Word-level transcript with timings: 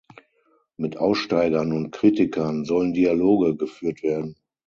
Mit 0.77 0.97
Aussteigern 0.97 1.73
und 1.73 1.91
Kritikern 1.91 2.65
sollen 2.65 2.91
Dialoge 2.93 3.55
geführt 3.55 4.01
werden. 4.01 4.35